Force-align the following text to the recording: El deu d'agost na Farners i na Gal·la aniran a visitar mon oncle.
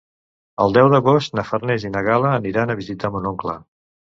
El 0.63 0.73
deu 0.77 0.87
d'agost 0.93 1.37
na 1.39 1.45
Farners 1.49 1.87
i 1.87 1.91
na 1.99 2.03
Gal·la 2.09 2.35
aniran 2.41 2.75
a 2.77 2.81
visitar 2.81 3.17
mon 3.19 3.33
oncle. 3.35 3.59